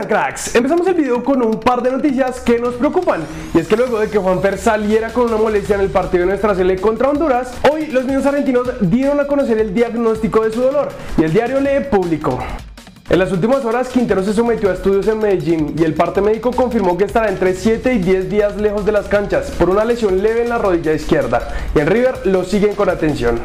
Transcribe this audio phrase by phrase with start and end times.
[0.00, 0.54] cracks?
[0.54, 3.22] Empezamos el video con un par de noticias que nos preocupan
[3.54, 6.30] y es que luego de que Juanfer saliera con una molestia en el partido de
[6.30, 10.60] nuestra sele contra Honduras, hoy los niños argentinos dieron a conocer el diagnóstico de su
[10.60, 12.38] dolor y el diario Le publicó.
[13.08, 16.50] En las últimas horas, Quintero se sometió a estudios en Medellín y el parte médico
[16.50, 20.20] confirmó que estará entre 7 y 10 días lejos de las canchas por una lesión
[20.22, 23.40] leve en la rodilla izquierda y en River lo siguen con atención.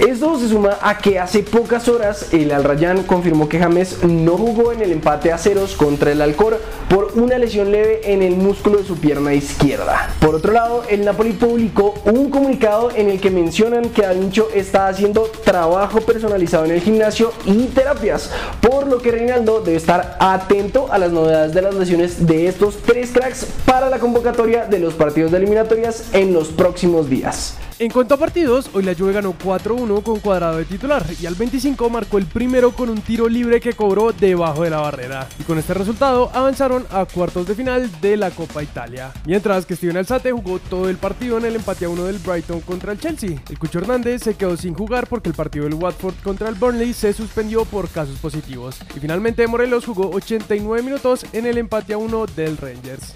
[0.00, 4.38] Esto se suma a que hace pocas horas el Al Rayyan confirmó que James no
[4.38, 8.34] jugó en el empate a ceros contra el Alcor por una lesión leve en el
[8.34, 10.08] músculo de su pierna izquierda.
[10.18, 14.88] Por otro lado, el Napoli publicó un comunicado en el que mencionan que Davincho está
[14.88, 18.30] haciendo trabajo personalizado en el gimnasio y terapias,
[18.62, 22.78] por lo que Reinaldo debe estar atento a las novedades de las lesiones de estos
[22.86, 27.58] tres cracks para la convocatoria de los partidos de eliminatorias en los próximos días.
[27.80, 31.34] En cuanto a partidos, hoy la Juve ganó 4-1 con cuadrado de titular y al
[31.34, 35.28] 25 marcó el primero con un tiro libre que cobró debajo de la barrera.
[35.38, 39.12] Y con este resultado avanzaron a cuartos de final de la Copa Italia.
[39.26, 42.60] Mientras que Steven Alzate jugó todo el partido en el empate a uno del Brighton
[42.60, 43.42] contra el Chelsea.
[43.50, 46.92] El Cucho Hernández se quedó sin jugar porque el partido del Watford contra el Burnley
[46.92, 48.78] se suspendió por casos positivos.
[48.94, 53.14] Y finalmente Morelos jugó 89 minutos en el empate a uno del Rangers.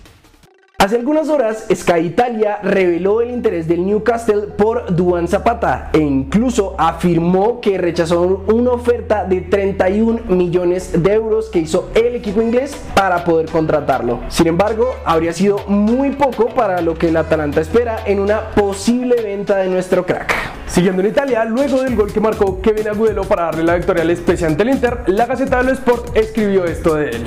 [0.85, 6.75] Hace algunas horas, Sky Italia reveló el interés del Newcastle por Duan Zapata e incluso
[6.77, 12.77] afirmó que rechazó una oferta de 31 millones de euros que hizo el equipo inglés
[12.95, 14.21] para poder contratarlo.
[14.29, 19.23] Sin embargo, habría sido muy poco para lo que el Atalanta espera en una posible
[19.23, 20.35] venta de nuestro crack.
[20.67, 24.15] Siguiendo en Italia, luego del gol que marcó Kevin Agudelo para darle la victoria al
[24.15, 27.25] Spezia ante el Inter, la Gaceta dello Sport escribió esto de él.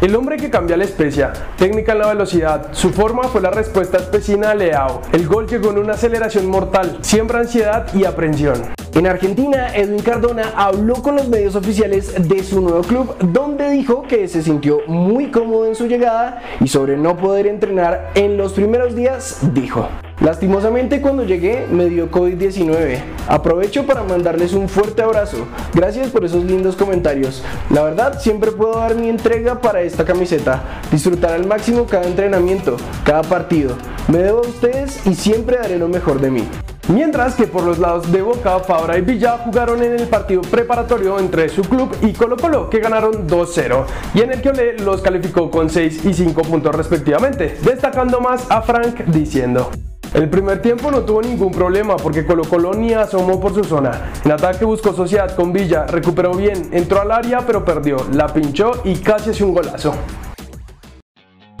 [0.00, 3.98] El hombre que cambia la especia, técnica en la velocidad, su forma fue la respuesta
[3.98, 5.02] especina a Leao.
[5.12, 8.62] El gol llegó en una aceleración mortal, siembra ansiedad y aprensión.
[8.92, 14.02] En Argentina, Edwin Cardona habló con los medios oficiales de su nuevo club, donde dijo
[14.02, 18.52] que se sintió muy cómodo en su llegada y sobre no poder entrenar en los
[18.52, 19.88] primeros días, dijo.
[20.20, 22.98] Lastimosamente cuando llegué me dio COVID-19.
[23.28, 25.46] Aprovecho para mandarles un fuerte abrazo.
[25.72, 27.42] Gracias por esos lindos comentarios.
[27.70, 30.62] La verdad siempre puedo dar mi entrega para esta camiseta.
[30.90, 33.76] Disfrutar al máximo cada entrenamiento, cada partido.
[34.08, 36.42] Me debo a ustedes y siempre daré lo mejor de mí.
[36.92, 41.20] Mientras que por los lados de Boca, Fabra y Villa jugaron en el partido preparatorio
[41.20, 43.84] entre su club y Colo Colo, que ganaron 2-0,
[44.14, 48.50] y en el que Ole los calificó con 6 y 5 puntos respectivamente, destacando más
[48.50, 49.70] a Frank diciendo.
[50.14, 54.10] El primer tiempo no tuvo ningún problema porque Colo Colo ni asomó por su zona.
[54.24, 58.72] En ataque buscó sociedad con Villa, recuperó bien, entró al área pero perdió, la pinchó
[58.82, 59.94] y casi hace un golazo.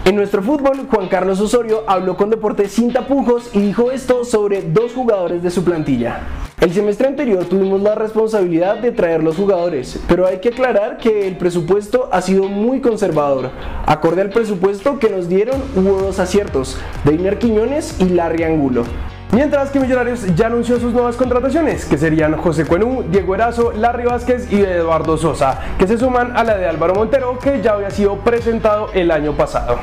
[0.06, 4.62] En nuestro fútbol, Juan Carlos Osorio habló con Deportes sin tapujos y dijo esto sobre
[4.62, 6.20] dos jugadores de su plantilla.
[6.58, 11.28] El semestre anterior tuvimos la responsabilidad de traer los jugadores, pero hay que aclarar que
[11.28, 13.50] el presupuesto ha sido muy conservador.
[13.86, 18.84] Acorde al presupuesto que nos dieron hubo dos aciertos, Deiner Quiñones y Larry Angulo.
[19.32, 24.04] Mientras que Millonarios ya anunció sus nuevas contrataciones, que serían José Cuenú, Diego Erazo, Larry
[24.04, 27.90] Vázquez y Eduardo Sosa, que se suman a la de Álvaro Montero, que ya había
[27.90, 29.78] sido presentado el año pasado.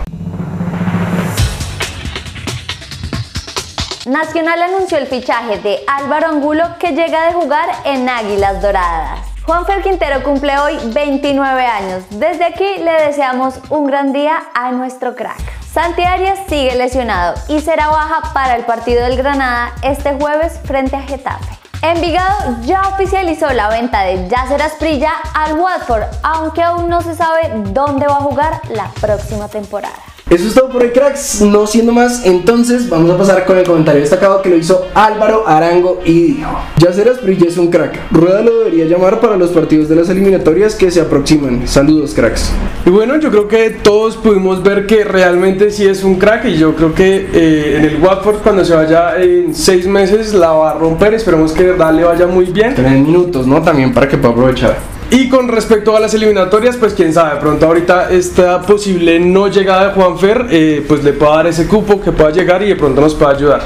[4.07, 9.19] Nacional anunció el fichaje de Álvaro Angulo que llega de jugar en Águilas Doradas.
[9.45, 12.03] Juanfer Quintero cumple hoy 29 años.
[12.12, 15.41] Desde aquí le deseamos un gran día a nuestro crack.
[15.73, 20.95] Santi Arias sigue lesionado y será baja para el partido del Granada este jueves frente
[20.95, 21.57] a Getafe.
[21.81, 27.51] Envigado ya oficializó la venta de Yasser Asprilla al Watford, aunque aún no se sabe
[27.74, 30.06] dónde va a jugar la próxima temporada.
[30.29, 31.41] Eso es todo por hoy, cracks.
[31.41, 35.47] No siendo más, entonces vamos a pasar con el comentario destacado que lo hizo Álvaro
[35.47, 37.97] Arango y dijo: Yacer Asprilla es un crack.
[38.11, 41.65] Rueda lo debería llamar para los partidos de las eliminatorias que se aproximan.
[41.65, 42.51] Saludos, cracks.
[42.85, 46.44] Y bueno, yo creo que todos pudimos ver que realmente sí es un crack.
[46.44, 50.51] Y yo creo que eh, en el Watford, cuando se vaya en seis meses, la
[50.51, 51.13] va a romper.
[51.13, 52.75] Esperemos que de verdad le vaya muy bien.
[52.75, 53.61] Tres minutos, ¿no?
[53.61, 54.96] También para que pueda aprovechar.
[55.09, 59.88] Y con respecto a las eliminatorias, pues quién sabe, pronto ahorita esta posible no llegada
[59.88, 63.00] de Juanfer, eh, pues le pueda dar ese cupo que pueda llegar y de pronto
[63.00, 63.62] nos pueda ayudar.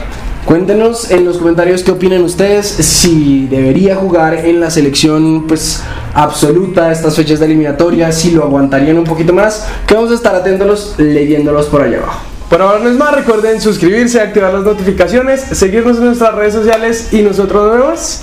[0.45, 5.81] Cuéntenos en los comentarios qué opinan ustedes, si debería jugar en la selección pues
[6.13, 10.35] absoluta estas fechas de eliminatoria, si lo aguantarían un poquito más, que vamos a estar
[10.35, 12.21] atentos leyéndolos por allá abajo.
[12.49, 17.13] Por ahora no es más, recuerden suscribirse, activar las notificaciones, seguirnos en nuestras redes sociales
[17.13, 18.21] y nosotros nos vemos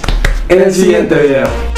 [0.49, 1.78] en el siguiente video.